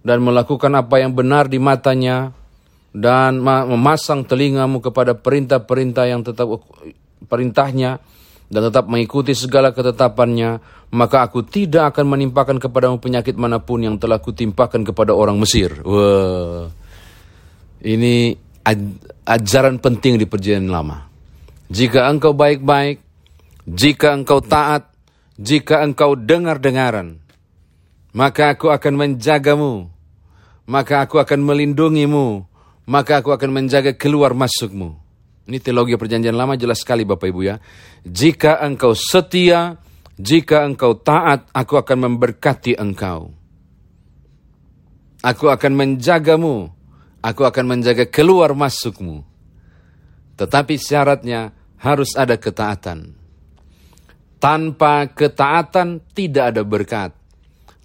dan 0.00 0.24
melakukan 0.24 0.72
apa 0.76 1.00
yang 1.00 1.12
benar 1.12 1.48
di 1.48 1.60
matanya 1.60 2.32
dan 2.90 3.38
memasang 3.42 4.26
telingamu 4.26 4.82
kepada 4.82 5.14
perintah-perintah 5.14 6.04
yang 6.10 6.26
tetap 6.26 6.48
perintahnya 7.30 8.02
dan 8.50 8.60
tetap 8.66 8.90
mengikuti 8.90 9.30
segala 9.30 9.70
ketetapannya, 9.70 10.58
maka 10.90 11.22
aku 11.22 11.46
tidak 11.46 11.94
akan 11.94 12.18
menimpakan 12.18 12.58
kepadamu 12.58 12.98
penyakit 12.98 13.38
mana 13.38 13.62
pun 13.62 13.78
yang 13.78 13.94
telah 13.94 14.18
kutimpakan 14.18 14.82
kepada 14.82 15.14
orang 15.14 15.38
Mesir. 15.38 15.70
Wah, 15.86 16.66
ini 17.86 18.34
ajaran 19.22 19.78
penting 19.78 20.18
di 20.18 20.26
perjanjian 20.26 20.66
lama. 20.66 21.06
Jika 21.70 22.10
engkau 22.10 22.34
baik-baik, 22.34 22.98
jika 23.70 24.18
engkau 24.18 24.42
taat, 24.42 24.90
jika 25.38 25.86
engkau 25.86 26.18
dengar-dengaran, 26.18 27.22
maka 28.10 28.58
aku 28.58 28.74
akan 28.74 28.94
menjagamu, 28.98 29.86
maka 30.70 31.02
aku 31.02 31.18
akan 31.18 31.42
melindungimu, 31.42 32.46
maka 32.86 33.18
aku 33.18 33.34
akan 33.34 33.50
menjaga 33.50 33.90
keluar 33.98 34.38
masukmu. 34.38 34.94
Ini 35.50 35.58
teologi 35.58 35.98
perjanjian 35.98 36.38
lama 36.38 36.54
jelas 36.54 36.86
sekali 36.86 37.02
Bapak 37.02 37.26
Ibu 37.26 37.40
ya. 37.42 37.58
Jika 38.06 38.62
engkau 38.62 38.94
setia, 38.94 39.82
jika 40.14 40.62
engkau 40.62 40.94
taat, 40.94 41.50
aku 41.50 41.74
akan 41.74 42.06
memberkati 42.06 42.78
engkau. 42.78 43.34
Aku 45.26 45.50
akan 45.50 45.72
menjagamu, 45.74 46.70
aku 47.18 47.42
akan 47.42 47.64
menjaga 47.66 48.06
keluar 48.06 48.54
masukmu. 48.54 49.26
Tetapi 50.38 50.78
syaratnya 50.78 51.50
harus 51.82 52.14
ada 52.14 52.38
ketaatan. 52.38 53.18
Tanpa 54.40 55.10
ketaatan 55.10 56.00
tidak 56.14 56.54
ada 56.54 56.62
berkat. 56.64 57.19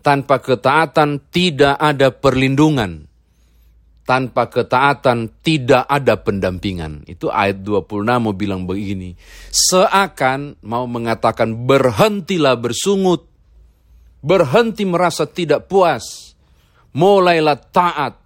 Tanpa 0.06 0.38
ketaatan 0.38 1.18
tidak 1.34 1.82
ada 1.82 2.14
perlindungan. 2.14 3.10
Tanpa 4.06 4.54
ketaatan 4.54 5.42
tidak 5.42 5.90
ada 5.90 6.22
pendampingan. 6.22 7.10
Itu 7.10 7.34
ayat 7.34 7.66
26 7.66 8.06
mau 8.22 8.38
bilang 8.38 8.70
begini. 8.70 9.18
Seakan 9.50 10.62
mau 10.62 10.86
mengatakan 10.86 11.66
berhentilah 11.66 12.54
bersungut. 12.54 13.26
Berhenti 14.22 14.86
merasa 14.86 15.26
tidak 15.26 15.66
puas. 15.66 16.38
Mulailah 16.94 17.58
taat 17.58 18.22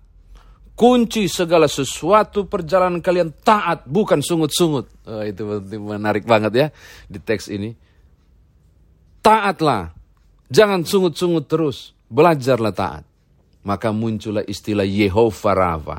kunci 0.79 1.27
segala 1.27 1.67
sesuatu 1.67 2.47
perjalanan 2.47 3.03
kalian 3.03 3.35
taat 3.43 3.83
bukan 3.83 4.23
sungut-sungut. 4.23 4.87
Oh, 5.11 5.19
itu 5.27 5.43
menarik 5.75 6.23
banget 6.23 6.51
ya 6.55 6.67
di 7.11 7.19
teks 7.19 7.51
ini. 7.51 7.75
Taatlah, 9.19 9.91
jangan 10.49 10.83
sungut-sungut 10.83 11.45
terus, 11.47 11.93
belajarlah 12.09 12.73
taat. 12.75 13.03
Maka 13.63 13.93
muncullah 13.93 14.43
istilah 14.43 14.85
Yehova 14.87 15.51
Rafa. 15.53 15.97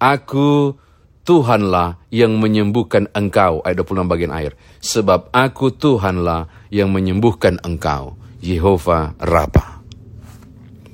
Aku 0.00 0.74
Tuhanlah 1.20 2.00
yang 2.08 2.40
menyembuhkan 2.40 3.06
engkau. 3.12 3.60
Ayat 3.62 3.84
26 3.84 4.10
bagian 4.10 4.32
air. 4.32 4.52
Sebab 4.80 5.30
aku 5.30 5.70
Tuhanlah 5.76 6.70
yang 6.72 6.90
menyembuhkan 6.90 7.60
engkau. 7.62 8.16
Yehova 8.40 9.12
Rafa. 9.20 9.80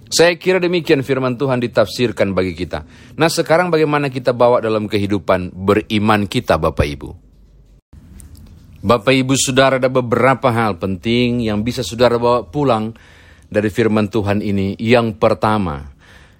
Saya 0.06 0.38
kira 0.38 0.62
demikian 0.62 1.02
firman 1.02 1.34
Tuhan 1.34 1.62
ditafsirkan 1.62 2.34
bagi 2.34 2.54
kita. 2.54 2.86
Nah 3.18 3.30
sekarang 3.30 3.70
bagaimana 3.70 4.10
kita 4.10 4.34
bawa 4.34 4.62
dalam 4.62 4.86
kehidupan 4.86 5.54
beriman 5.54 6.30
kita 6.30 6.58
Bapak 6.58 6.86
Ibu? 6.86 7.25
Bapak 8.84 9.12
Ibu 9.12 9.34
Saudara 9.40 9.80
ada 9.80 9.88
beberapa 9.88 10.52
hal 10.52 10.76
penting 10.76 11.44
yang 11.44 11.64
bisa 11.64 11.80
Saudara 11.80 12.20
bawa 12.20 12.44
pulang 12.44 12.92
dari 13.48 13.72
firman 13.72 14.12
Tuhan 14.12 14.44
ini. 14.44 14.76
Yang 14.76 15.16
pertama, 15.16 15.96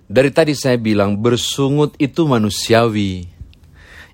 dari 0.06 0.28
tadi 0.28 0.52
saya 0.52 0.76
bilang 0.76 1.16
bersungut 1.16 1.96
itu 1.96 2.28
manusiawi. 2.28 3.26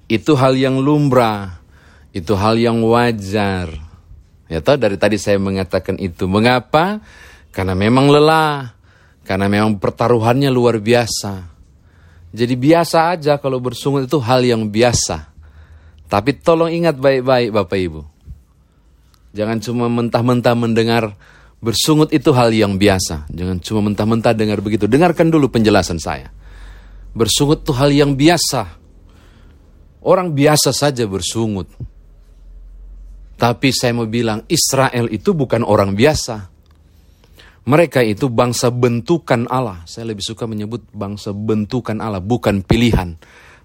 Itu 0.07 0.37
hal 0.37 0.55
yang 0.55 0.79
lumrah, 0.79 1.63
itu 2.13 2.37
hal 2.37 2.61
yang 2.61 2.85
wajar. 2.85 3.73
Ya 4.47 4.61
tahu 4.61 4.77
dari 4.77 5.01
tadi 5.01 5.17
saya 5.17 5.41
mengatakan 5.41 5.97
itu. 5.97 6.29
Mengapa? 6.29 7.01
Karena 7.53 7.73
memang 7.73 8.13
lelah 8.13 8.77
karena 9.25 9.49
memang 9.49 9.81
pertaruhannya 9.81 10.53
luar 10.53 10.83
biasa. 10.83 11.49
Jadi 12.33 12.55
biasa 12.57 13.17
aja 13.17 13.37
kalau 13.41 13.61
bersungut 13.61 14.09
itu 14.09 14.19
hal 14.21 14.45
yang 14.45 14.69
biasa. 14.69 15.33
Tapi 16.09 16.37
tolong 16.37 16.69
ingat 16.69 17.01
baik-baik 17.01 17.49
Bapak 17.53 17.79
Ibu. 17.81 18.12
Jangan 19.33 19.59
cuma 19.65 19.89
mentah-mentah 19.89 20.53
mendengar 20.53 21.17
bersungut 21.65 22.13
itu 22.13 22.31
hal 22.37 22.53
yang 22.53 22.77
biasa. 22.77 23.33
Jangan 23.33 23.57
cuma 23.65 23.81
mentah-mentah 23.89 24.37
dengar 24.37 24.61
begitu. 24.61 24.85
Dengarkan 24.85 25.33
dulu 25.33 25.49
penjelasan 25.49 25.97
saya. 25.97 26.29
Bersungut 27.17 27.65
itu 27.65 27.73
hal 27.73 27.89
yang 27.93 28.13
biasa. 28.13 28.81
Orang 30.05 30.37
biasa 30.37 30.75
saja 30.75 31.09
bersungut. 31.09 31.71
Tapi 33.39 33.69
saya 33.75 33.97
mau 33.97 34.07
bilang 34.07 34.45
Israel 34.47 35.09
itu 35.09 35.33
bukan 35.33 35.65
orang 35.65 35.97
biasa. 35.97 36.53
Mereka 37.63 38.03
itu 38.03 38.27
bangsa 38.27 38.75
bentukan 38.75 39.47
Allah. 39.47 39.87
Saya 39.87 40.11
lebih 40.11 40.27
suka 40.27 40.51
menyebut 40.51 40.83
bangsa 40.91 41.31
bentukan 41.31 42.03
Allah, 42.03 42.19
bukan 42.19 42.67
pilihan. 42.67 43.15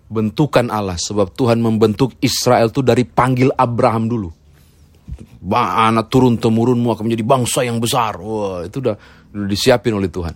Bentukan 0.07 0.69
Allah, 0.69 1.01
sebab 1.01 1.33
Tuhan 1.33 1.57
membentuk 1.59 2.13
Israel 2.21 2.69
itu 2.69 2.86
dari 2.86 3.03
panggil 3.09 3.50
Abraham 3.57 4.05
dulu. 4.05 4.29
Anak 5.47 6.11
turun 6.11 6.35
temurunmu 6.35 6.91
akan 6.91 7.03
menjadi 7.07 7.23
bangsa 7.23 7.63
yang 7.63 7.79
besar. 7.79 8.19
Wah, 8.19 8.67
itu 8.67 8.83
udah, 8.83 8.95
udah 9.31 9.47
disiapin 9.47 9.95
oleh 9.95 10.11
Tuhan. 10.11 10.35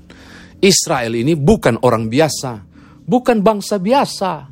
Israel 0.62 1.18
ini 1.18 1.34
bukan 1.34 1.82
orang 1.82 2.06
biasa, 2.08 2.62
bukan 3.04 3.42
bangsa 3.42 3.82
biasa. 3.82 4.48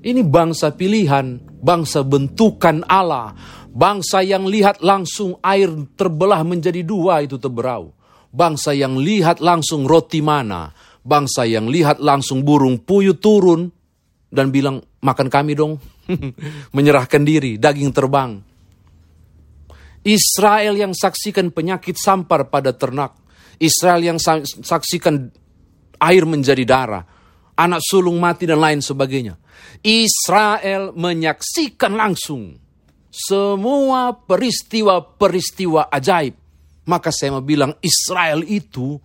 Ini 0.00 0.24
bangsa 0.24 0.72
pilihan, 0.72 1.40
bangsa 1.60 2.04
bentukan 2.04 2.84
Allah, 2.88 3.36
bangsa 3.68 4.24
yang 4.24 4.48
lihat 4.48 4.80
langsung 4.80 5.36
air 5.44 5.68
terbelah 5.96 6.40
menjadi 6.44 6.80
dua 6.84 7.24
itu 7.24 7.36
terberau. 7.36 7.92
Bangsa 8.30 8.72
yang 8.72 8.96
lihat 8.96 9.42
langsung 9.42 9.84
roti 9.84 10.22
mana, 10.22 10.72
bangsa 11.02 11.44
yang 11.44 11.68
lihat 11.68 11.98
langsung 11.98 12.46
burung 12.46 12.80
puyuh 12.80 13.18
turun 13.18 13.68
dan 14.30 14.48
bilang 14.54 14.80
makan 15.02 15.28
kami 15.28 15.52
dong. 15.52 15.76
Menyerahkan 16.76 17.22
diri, 17.22 17.60
daging 17.60 17.92
terbang. 17.92 18.49
Israel 20.04 20.74
yang 20.80 20.96
saksikan 20.96 21.52
penyakit 21.52 21.96
sampar 22.00 22.48
pada 22.48 22.72
ternak. 22.72 23.16
Israel 23.60 24.00
yang 24.00 24.18
saksikan 24.64 25.28
air 26.00 26.24
menjadi 26.24 26.64
darah. 26.64 27.04
Anak 27.60 27.84
sulung 27.84 28.16
mati 28.16 28.48
dan 28.48 28.56
lain 28.56 28.80
sebagainya. 28.80 29.36
Israel 29.84 30.96
menyaksikan 30.96 31.92
langsung 31.92 32.56
semua 33.12 34.16
peristiwa-peristiwa 34.16 35.92
ajaib. 35.92 36.34
Maka 36.88 37.12
saya 37.12 37.36
mau 37.36 37.44
bilang 37.44 37.76
Israel 37.84 38.40
itu 38.48 38.96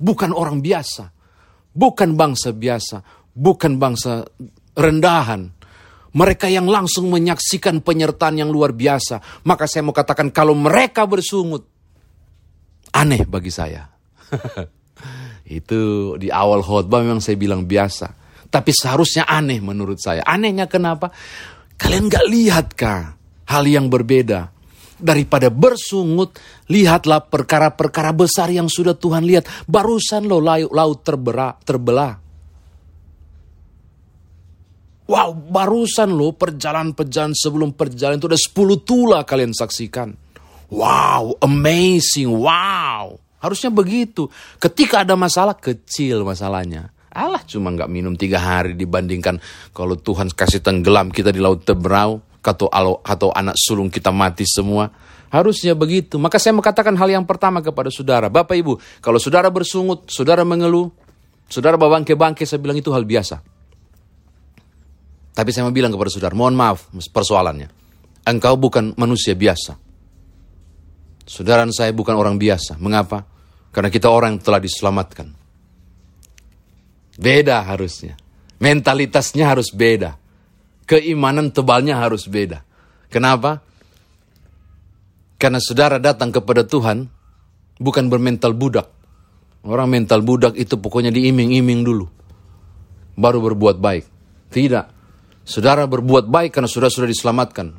bukan 0.00 0.32
orang 0.32 0.64
biasa. 0.64 1.12
Bukan 1.76 2.16
bangsa 2.16 2.56
biasa. 2.56 3.28
Bukan 3.36 3.76
bangsa 3.76 4.24
rendahan 4.72 5.61
mereka 6.12 6.44
yang 6.48 6.68
langsung 6.68 7.08
menyaksikan 7.08 7.80
penyertaan 7.80 8.36
yang 8.36 8.52
luar 8.52 8.76
biasa. 8.76 9.44
Maka 9.48 9.64
saya 9.64 9.80
mau 9.80 9.96
katakan 9.96 10.28
kalau 10.28 10.52
mereka 10.52 11.08
bersungut, 11.08 11.64
aneh 12.92 13.24
bagi 13.24 13.48
saya. 13.48 13.88
Itu 15.48 16.14
di 16.20 16.28
awal 16.28 16.60
khotbah 16.60 17.00
memang 17.00 17.24
saya 17.24 17.40
bilang 17.40 17.64
biasa. 17.64 18.12
Tapi 18.52 18.70
seharusnya 18.76 19.24
aneh 19.24 19.64
menurut 19.64 19.96
saya. 19.96 20.20
Anehnya 20.28 20.68
kenapa? 20.68 21.08
Kalian 21.80 22.12
gak 22.12 22.26
lihat 22.28 22.66
kah 22.76 23.16
hal 23.48 23.64
yang 23.64 23.88
berbeda? 23.88 24.52
Daripada 25.02 25.50
bersungut, 25.50 26.38
lihatlah 26.70 27.26
perkara-perkara 27.26 28.14
besar 28.14 28.52
yang 28.52 28.70
sudah 28.70 28.94
Tuhan 28.94 29.26
lihat. 29.26 29.48
Barusan 29.66 30.28
lo 30.28 30.38
laut 30.44 31.00
terbelah, 31.02 31.58
terbelah 31.58 32.22
Wow, 35.10 35.34
barusan 35.34 36.14
loh 36.14 36.30
perjalanan-perjalanan 36.38 37.34
sebelum 37.34 37.74
perjalanan 37.74 38.22
itu 38.22 38.30
ada 38.30 38.38
10 38.38 38.86
tula 38.86 39.18
kalian 39.26 39.50
saksikan. 39.50 40.14
Wow, 40.70 41.36
amazing, 41.42 42.30
wow. 42.30 43.18
Harusnya 43.42 43.74
begitu. 43.74 44.30
Ketika 44.62 45.02
ada 45.02 45.18
masalah, 45.18 45.58
kecil 45.58 46.22
masalahnya. 46.22 46.94
Allah 47.12 47.44
cuma 47.44 47.68
nggak 47.68 47.92
minum 47.92 48.16
tiga 48.16 48.40
hari 48.40 48.72
dibandingkan 48.72 49.36
kalau 49.76 50.00
Tuhan 50.00 50.32
kasih 50.32 50.64
tenggelam 50.64 51.12
kita 51.12 51.28
di 51.28 51.44
laut 51.44 51.60
teberau 51.60 52.24
atau 52.40 52.72
atau 53.04 53.28
anak 53.36 53.52
sulung 53.60 53.92
kita 53.92 54.08
mati 54.08 54.48
semua. 54.48 54.88
Harusnya 55.28 55.76
begitu. 55.76 56.16
Maka 56.16 56.40
saya 56.40 56.56
mengatakan 56.56 56.96
hal 56.96 57.08
yang 57.08 57.24
pertama 57.28 57.60
kepada 57.60 57.92
saudara. 57.92 58.32
Bapak 58.32 58.52
Ibu, 58.52 58.80
kalau 59.00 59.16
saudara 59.16 59.48
bersungut, 59.48 60.08
saudara 60.08 60.44
mengeluh, 60.44 60.92
saudara 61.48 61.76
bangke-bangke, 61.76 62.44
saya 62.44 62.60
bilang 62.60 62.76
itu 62.76 62.92
hal 62.92 63.04
biasa. 63.04 63.40
Tapi 65.32 65.48
saya 65.48 65.64
mau 65.64 65.72
bilang 65.72 65.88
kepada 65.88 66.12
saudara, 66.12 66.36
mohon 66.36 66.52
maaf 66.52 66.92
persoalannya. 66.92 67.72
Engkau 68.28 68.54
bukan 68.60 68.92
manusia 69.00 69.32
biasa. 69.32 69.80
Saudara 71.24 71.64
saya 71.72 71.90
bukan 71.96 72.14
orang 72.14 72.36
biasa. 72.36 72.76
Mengapa? 72.76 73.24
Karena 73.72 73.88
kita 73.88 74.12
orang 74.12 74.36
yang 74.36 74.42
telah 74.44 74.60
diselamatkan. 74.60 75.32
Beda 77.16 77.64
harusnya. 77.64 78.20
Mentalitasnya 78.60 79.48
harus 79.48 79.72
beda. 79.72 80.20
Keimanan 80.84 81.48
tebalnya 81.50 81.96
harus 81.96 82.28
beda. 82.28 82.62
Kenapa? 83.08 83.64
Karena 85.40 85.58
saudara 85.58 85.96
datang 85.98 86.30
kepada 86.30 86.62
Tuhan 86.62 87.08
bukan 87.80 88.04
bermental 88.06 88.52
budak. 88.54 88.86
Orang 89.62 89.94
mental 89.94 90.22
budak 90.22 90.54
itu 90.58 90.78
pokoknya 90.78 91.10
diiming-iming 91.10 91.80
dulu. 91.82 92.06
Baru 93.18 93.42
berbuat 93.42 93.78
baik. 93.78 94.04
Tidak. 94.52 95.01
Saudara 95.42 95.86
berbuat 95.90 96.30
baik 96.30 96.54
karena 96.54 96.70
saudara 96.70 96.92
sudah 96.94 97.10
diselamatkan. 97.10 97.74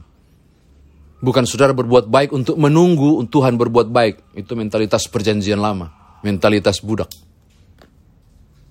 Bukan 1.24 1.48
saudara 1.48 1.72
berbuat 1.72 2.12
baik 2.12 2.36
untuk 2.36 2.60
menunggu 2.60 3.24
Tuhan 3.32 3.56
berbuat 3.56 3.88
baik. 3.88 4.36
Itu 4.36 4.60
mentalitas 4.60 5.08
perjanjian 5.08 5.56
lama. 5.56 6.20
Mentalitas 6.20 6.84
budak. 6.84 7.08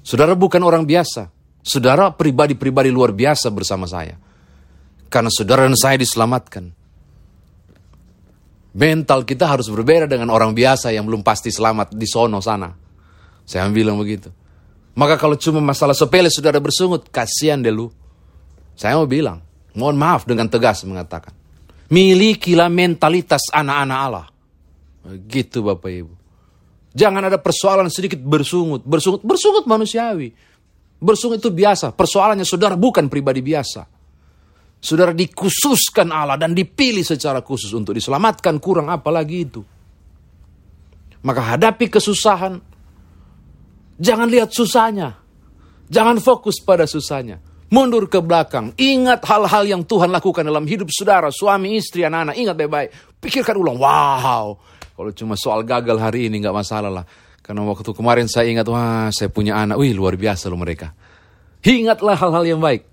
Saudara 0.05 0.37
bukan 0.37 0.61
orang 0.61 0.85
biasa. 0.85 1.33
Saudara 1.65 2.13
pribadi-pribadi 2.13 2.93
luar 2.93 3.17
biasa 3.17 3.49
bersama 3.49 3.89
saya. 3.89 4.21
Karena 5.09 5.33
saudara 5.33 5.65
dan 5.65 5.79
saya 5.79 5.97
diselamatkan. 5.97 6.75
Mental 8.73 9.25
kita 9.25 9.49
harus 9.49 9.69
berbeda 9.69 10.09
dengan 10.09 10.33
orang 10.33 10.57
biasa 10.57 10.93
yang 10.93 11.05
belum 11.05 11.25
pasti 11.25 11.49
selamat 11.53 11.93
di 11.97 12.09
sono 12.09 12.41
sana. 12.41 12.73
Saya 13.45 13.69
bilang 13.73 13.97
begitu. 13.97 14.33
Maka 14.93 15.17
kalau 15.17 15.41
cuma 15.41 15.61
masalah 15.65 15.97
sepele 15.97 16.29
saudara 16.29 16.61
bersungut, 16.61 17.09
kasihan 17.09 17.61
deh 17.61 17.73
lu. 17.73 17.89
Saya 18.77 18.99
mau 18.99 19.09
bilang, 19.09 19.41
mohon 19.77 19.97
maaf 19.97 20.25
dengan 20.25 20.49
tegas 20.49 20.85
mengatakan. 20.89 21.33
Milikilah 21.93 22.73
mentalitas 22.73 23.53
anak-anak 23.53 23.99
Allah. 24.01 24.27
Gitu 25.29 25.61
Bapak 25.61 25.93
Ibu. 25.93 26.15
Jangan 26.93 27.29
ada 27.29 27.37
persoalan 27.37 27.93
sedikit 27.93 28.21
bersungut. 28.21 28.85
Bersungut, 28.85 29.21
bersungut 29.21 29.65
manusiawi. 29.69 30.33
Bersungut 31.03 31.41
itu 31.41 31.53
biasa. 31.53 31.93
Persoalannya 31.93 32.49
saudara 32.49 32.77
bukan 32.77 33.13
pribadi 33.13 33.45
biasa. 33.45 33.85
Saudara 34.83 35.13
dikhususkan 35.13 36.09
Allah 36.11 36.41
dan 36.41 36.57
dipilih 36.57 37.05
secara 37.05 37.45
khusus 37.45 37.73
untuk 37.77 37.93
diselamatkan. 37.93 38.57
Kurang 38.57 38.89
apa 38.89 39.13
lagi 39.13 39.45
itu. 39.45 39.61
Maka 41.23 41.55
hadapi 41.55 41.93
kesusahan. 41.93 42.57
Jangan 44.01 44.29
lihat 44.33 44.51
susahnya. 44.51 45.21
Jangan 45.93 46.25
fokus 46.25 46.57
pada 46.65 46.89
susahnya 46.89 47.52
mundur 47.73 48.05
ke 48.07 48.21
belakang. 48.21 48.77
Ingat 48.77 49.25
hal-hal 49.25 49.65
yang 49.65 49.83
Tuhan 49.89 50.13
lakukan 50.13 50.45
dalam 50.45 50.69
hidup 50.69 50.93
saudara, 50.93 51.33
suami, 51.33 51.81
istri, 51.81 52.05
anak-anak. 52.05 52.37
Ingat 52.37 52.55
baik-baik. 52.61 52.89
Pikirkan 53.17 53.57
ulang, 53.57 53.81
wow. 53.81 54.61
Kalau 54.93 55.11
cuma 55.17 55.35
soal 55.41 55.65
gagal 55.65 55.97
hari 55.97 56.29
ini 56.29 56.45
nggak 56.45 56.53
masalah 56.53 56.93
lah. 56.93 57.05
Karena 57.41 57.65
waktu 57.65 57.91
kemarin 57.97 58.29
saya 58.29 58.53
ingat, 58.53 58.69
wah 58.69 59.09
saya 59.09 59.33
punya 59.33 59.57
anak. 59.57 59.81
Wih 59.81 59.97
luar 59.97 60.21
biasa 60.21 60.53
loh 60.53 60.61
mereka. 60.61 60.93
Ingatlah 61.65 62.15
hal-hal 62.15 62.45
yang 62.45 62.61
baik. 62.61 62.85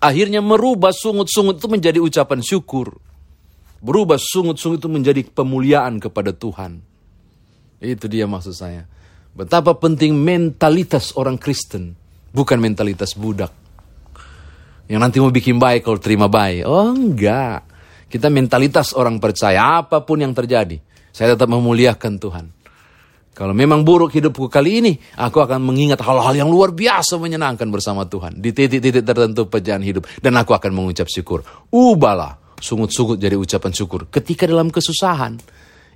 Akhirnya 0.00 0.40
merubah 0.40 0.96
sungut-sungut 0.96 1.60
itu 1.60 1.68
menjadi 1.68 1.98
ucapan 2.00 2.40
syukur. 2.40 2.96
Berubah 3.84 4.16
sungut-sungut 4.16 4.80
itu 4.80 4.88
menjadi 4.88 5.20
pemuliaan 5.28 6.00
kepada 6.00 6.32
Tuhan. 6.32 6.80
Itu 7.78 8.08
dia 8.08 8.24
maksud 8.24 8.56
saya. 8.56 8.88
Betapa 9.36 9.76
penting 9.76 10.16
mentalitas 10.16 11.12
orang 11.12 11.36
Kristen 11.36 12.05
Bukan 12.36 12.60
mentalitas 12.60 13.16
budak. 13.16 13.48
Yang 14.92 15.00
nanti 15.00 15.16
mau 15.24 15.32
bikin 15.32 15.56
baik 15.56 15.88
kalau 15.88 15.96
terima 15.96 16.28
baik. 16.28 16.68
Oh 16.68 16.92
enggak. 16.92 17.64
Kita 18.12 18.28
mentalitas 18.28 18.92
orang 18.92 19.16
percaya 19.16 19.80
apa 19.80 20.04
pun 20.04 20.20
yang 20.20 20.36
terjadi. 20.36 20.76
Saya 21.10 21.32
tetap 21.32 21.48
memuliakan 21.48 22.12
Tuhan. 22.20 22.46
Kalau 23.36 23.52
memang 23.52 23.84
buruk 23.84 24.16
hidupku 24.16 24.48
kali 24.48 24.80
ini, 24.80 24.92
aku 25.16 25.44
akan 25.44 25.60
mengingat 25.60 26.00
hal-hal 26.00 26.32
yang 26.32 26.48
luar 26.48 26.72
biasa 26.72 27.20
menyenangkan 27.20 27.68
bersama 27.68 28.08
Tuhan. 28.08 28.40
Di 28.40 28.52
titik-titik 28.52 29.04
tertentu 29.04 29.44
perjalanan 29.48 29.84
hidup. 29.84 30.04
Dan 30.20 30.40
aku 30.40 30.56
akan 30.56 30.72
mengucap 30.72 31.08
syukur. 31.08 31.44
Ubahlah 31.68 32.56
sungut-sungut 32.60 33.20
jadi 33.20 33.36
ucapan 33.36 33.72
syukur. 33.72 34.08
Ketika 34.08 34.44
dalam 34.48 34.68
kesusahan. 34.68 35.36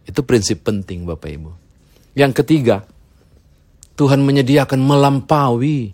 Itu 0.01 0.25
prinsip 0.25 0.65
penting 0.65 1.05
Bapak 1.05 1.31
Ibu. 1.31 1.51
Yang 2.17 2.43
ketiga, 2.43 2.83
Tuhan 3.95 4.25
menyediakan 4.25 4.81
melampaui 4.81 5.93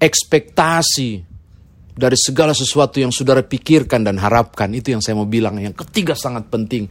ekspektasi 0.00 1.30
dari 1.92 2.16
segala 2.16 2.56
sesuatu 2.56 2.96
yang 2.96 3.12
saudara 3.12 3.44
pikirkan 3.44 4.00
dan 4.00 4.16
harapkan. 4.16 4.72
Itu 4.72 4.96
yang 4.96 5.04
saya 5.04 5.20
mau 5.20 5.28
bilang. 5.28 5.60
Yang 5.60 5.84
ketiga 5.86 6.16
sangat 6.16 6.48
penting. 6.48 6.88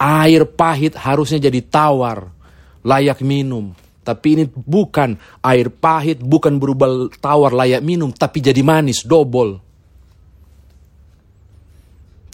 Air 0.00 0.48
pahit 0.48 0.96
harusnya 0.96 1.36
jadi 1.52 1.60
tawar, 1.60 2.32
layak 2.80 3.20
minum. 3.20 3.76
Tapi 4.00 4.26
ini 4.38 4.44
bukan 4.48 5.18
air 5.44 5.68
pahit, 5.68 6.22
bukan 6.24 6.56
berubah 6.56 7.12
tawar 7.20 7.52
layak 7.52 7.82
minum, 7.82 8.14
tapi 8.14 8.38
jadi 8.38 8.62
manis, 8.62 9.02
dobol. 9.02 9.58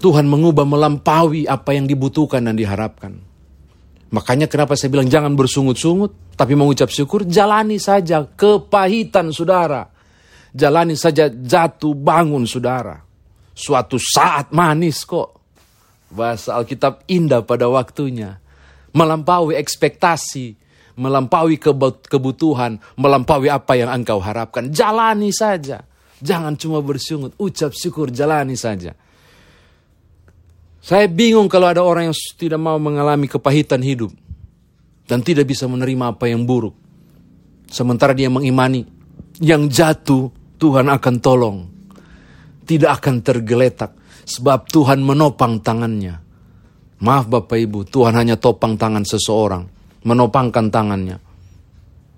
Tuhan 0.02 0.26
mengubah 0.26 0.66
melampaui 0.66 1.46
apa 1.46 1.72
yang 1.72 1.86
dibutuhkan 1.86 2.42
dan 2.42 2.58
diharapkan. 2.58 3.14
Makanya 4.12 4.50
kenapa 4.50 4.76
saya 4.76 4.92
bilang 4.92 5.08
jangan 5.08 5.32
bersungut-sungut, 5.32 6.36
tapi 6.36 6.52
mengucap 6.52 6.92
syukur, 6.92 7.24
jalani 7.24 7.80
saja 7.80 8.26
kepahitan 8.26 9.32
saudara 9.32 9.91
Jalani 10.52 10.92
saja 11.00 11.32
jatuh 11.32 11.96
bangun 11.96 12.44
saudara. 12.44 13.00
Suatu 13.56 13.96
saat 13.96 14.52
manis 14.52 15.04
kok. 15.08 15.40
Bahasa 16.12 16.60
Alkitab 16.60 17.08
indah 17.08 17.40
pada 17.40 17.72
waktunya. 17.72 18.36
Melampaui 18.92 19.56
ekspektasi, 19.56 20.52
melampaui 21.00 21.56
kebutuhan, 22.04 22.76
melampaui 23.00 23.48
apa 23.48 23.72
yang 23.80 23.88
engkau 23.88 24.20
harapkan. 24.20 24.68
Jalani 24.68 25.32
saja. 25.32 25.80
Jangan 26.22 26.54
cuma 26.54 26.84
bersungut, 26.84 27.32
ucap 27.40 27.72
syukur, 27.72 28.12
jalani 28.12 28.54
saja. 28.54 28.94
Saya 30.82 31.06
bingung 31.06 31.48
kalau 31.48 31.70
ada 31.70 31.80
orang 31.82 32.10
yang 32.10 32.16
tidak 32.36 32.60
mau 32.60 32.76
mengalami 32.76 33.26
kepahitan 33.26 33.80
hidup 33.80 34.10
dan 35.06 35.22
tidak 35.22 35.48
bisa 35.48 35.66
menerima 35.66 36.14
apa 36.14 36.28
yang 36.30 36.44
buruk. 36.44 36.74
Sementara 37.70 38.12
dia 38.12 38.28
mengimani 38.28 38.84
yang 39.40 39.66
jatuh 39.66 40.41
Tuhan 40.62 40.86
akan 40.86 41.14
tolong. 41.18 41.58
Tidak 42.62 42.86
akan 42.86 43.26
tergeletak 43.26 43.98
sebab 44.22 44.70
Tuhan 44.70 45.02
menopang 45.02 45.58
tangannya. 45.58 46.22
Maaf 47.02 47.26
Bapak 47.26 47.58
Ibu, 47.58 47.82
Tuhan 47.90 48.14
hanya 48.14 48.38
topang 48.38 48.78
tangan 48.78 49.02
seseorang, 49.02 49.66
menopangkan 50.06 50.70
tangannya. 50.70 51.18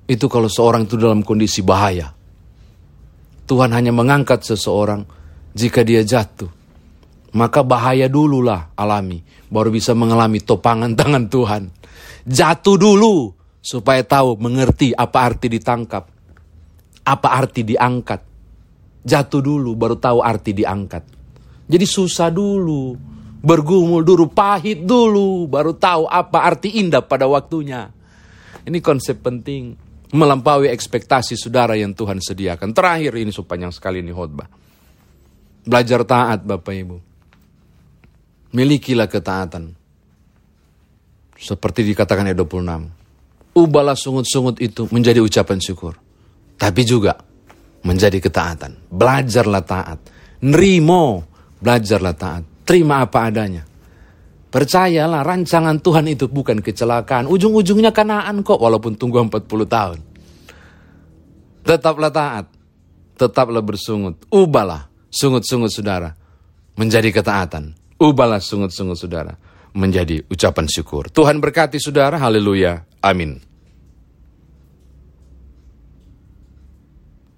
Itu 0.05 0.29
kalau 0.29 0.53
seorang 0.53 0.85
itu 0.85 1.01
dalam 1.01 1.25
kondisi 1.25 1.65
bahaya. 1.65 2.13
Tuhan 3.49 3.73
hanya 3.73 3.97
mengangkat 3.97 4.45
seseorang 4.45 5.09
jika 5.57 5.81
dia 5.81 6.05
jatuh. 6.05 6.53
Maka 7.35 7.65
bahaya 7.65 8.07
dululah 8.13 8.77
alami, 8.77 9.25
baru 9.49 9.73
bisa 9.73 9.97
mengalami 9.97 10.45
topangan 10.45 10.93
tangan 11.01 11.33
Tuhan. 11.33 11.63
Jatuh 12.29 12.77
dulu 12.77 13.33
supaya 13.65 14.05
tahu 14.05 14.37
mengerti 14.37 14.93
apa 14.93 15.33
arti 15.33 15.49
ditangkap, 15.49 16.05
apa 17.09 17.29
arti 17.33 17.65
diangkat. 17.65 18.34
Jatuh 19.05 19.45
dulu 19.45 19.77
baru 19.77 20.01
tahu 20.01 20.25
arti 20.25 20.57
diangkat. 20.57 21.05
Jadi 21.69 21.85
susah 21.85 22.33
dulu, 22.33 22.97
bergumul 23.45 24.01
dulu, 24.01 24.33
pahit 24.33 24.85
dulu, 24.85 25.45
baru 25.45 25.77
tahu 25.77 26.09
apa 26.09 26.49
arti 26.49 26.81
indah 26.81 27.05
pada 27.05 27.29
waktunya. 27.29 27.93
Ini 28.65 28.81
konsep 28.81 29.21
penting, 29.21 29.77
melampaui 30.15 30.73
ekspektasi 30.73 31.37
saudara 31.37 31.77
yang 31.77 31.93
Tuhan 31.93 32.21
sediakan. 32.21 32.73
Terakhir 32.73 33.13
ini 33.17 33.33
sepanjang 33.33 33.73
sekali 33.73 34.01
ini 34.01 34.13
khotbah. 34.13 34.49
Belajar 35.65 36.05
taat 36.05 36.45
Bapak 36.45 36.75
Ibu. 36.77 36.97
Milikilah 38.55 39.09
ketaatan. 39.09 39.75
Seperti 41.35 41.83
dikatakan 41.83 42.31
ayat 42.31 42.39
26. 42.39 43.59
Ubahlah 43.59 43.99
sungut-sungut 43.99 44.63
itu 44.63 44.87
menjadi 44.95 45.19
ucapan 45.19 45.59
syukur. 45.59 45.99
Tapi 46.55 46.87
juga 46.87 47.19
menjadi 47.85 48.19
ketaatan. 48.19 48.91
Belajarlah 48.91 49.63
taat. 49.63 49.99
Nerimo 50.45 51.35
Belajarlah 51.65 52.13
taat. 52.13 52.45
Terima 52.69 53.01
apa 53.01 53.33
adanya. 53.33 53.65
Percayalah 54.53 55.25
rancangan 55.25 55.81
Tuhan 55.81 56.13
itu 56.13 56.29
bukan 56.29 56.61
kecelakaan. 56.61 57.25
Ujung-ujungnya 57.25 57.89
kanaan 57.91 58.45
kok 58.45 58.61
walaupun 58.61 59.01
tunggu 59.01 59.25
40 59.25 59.65
tahun. 59.65 59.99
Tetaplah 61.65 62.13
taat. 62.13 62.47
Tetaplah 63.17 63.65
bersungut. 63.65 64.29
Ubahlah 64.29 64.93
sungut-sungut 65.09 65.73
saudara 65.73 66.13
menjadi 66.77 67.09
ketaatan. 67.09 67.73
Ubahlah 67.97 68.45
sungut-sungut 68.45 69.01
saudara 69.01 69.33
menjadi 69.73 70.21
ucapan 70.29 70.69
syukur. 70.69 71.09
Tuhan 71.09 71.41
berkati 71.41 71.81
saudara. 71.81 72.21
Haleluya. 72.21 72.85
Amin. 73.01 73.41